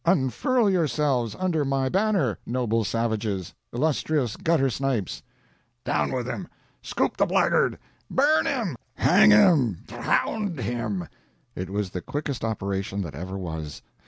Unfurl 0.03 0.67
yourselves 0.67 1.35
under 1.37 1.63
my 1.63 1.87
banner, 1.87 2.39
noble 2.43 2.83
savages, 2.83 3.53
illustrious 3.71 4.35
guttersnipes" 4.35 5.21
"Down 5.85 6.11
wid 6.11 6.25
him!" 6.25 6.47
"Scoop 6.81 7.17
the 7.17 7.27
blaggard!" 7.27 7.77
"Burn 8.09 8.47
him!" 8.47 8.75
"Hang 8.95 9.29
him!" 9.29 9.83
"Dhround 9.85 10.59
him!" 10.59 11.07
It 11.53 11.69
was 11.69 11.91
the 11.91 12.01
quickest 12.01 12.43
operation 12.43 13.03
that 13.03 13.13
ever 13.13 13.37
was. 13.37 13.83